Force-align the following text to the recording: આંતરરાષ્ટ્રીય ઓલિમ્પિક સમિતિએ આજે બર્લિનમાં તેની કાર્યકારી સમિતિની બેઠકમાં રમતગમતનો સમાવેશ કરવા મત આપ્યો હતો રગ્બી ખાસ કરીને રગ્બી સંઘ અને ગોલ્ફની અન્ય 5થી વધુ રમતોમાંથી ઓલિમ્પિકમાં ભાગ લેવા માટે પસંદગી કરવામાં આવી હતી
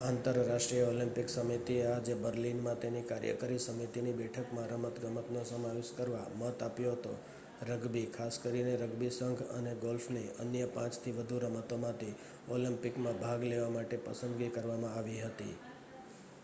આંતરરાષ્ટ્રીય 0.01 0.85
ઓલિમ્પિક 0.87 1.27
સમિતિએ 1.29 1.81
આજે 1.87 2.13
બર્લિનમાં 2.15 2.77
તેની 2.77 3.01
કાર્યકારી 3.01 3.59
સમિતિની 3.59 4.13
બેઠકમાં 4.13 4.69
રમતગમતનો 4.69 5.43
સમાવેશ 5.43 5.91
કરવા 5.97 6.23
મત 6.39 6.61
આપ્યો 6.61 6.93
હતો 6.95 7.11
રગ્બી 7.67 8.05
ખાસ 8.07 8.39
કરીને 8.39 8.73
રગ્બી 8.75 9.11
સંઘ 9.11 9.43
અને 9.57 9.73
ગોલ્ફની 9.75 10.25
અન્ય 10.39 10.69
5થી 10.77 11.11
વધુ 11.11 11.39
રમતોમાંથી 11.39 12.13
ઓલિમ્પિકમાં 12.49 13.19
ભાગ 13.19 13.43
લેવા 13.43 13.69
માટે 13.69 13.97
પસંદગી 13.97 14.49
કરવામાં 14.49 14.93
આવી 14.93 15.19
હતી 15.19 15.55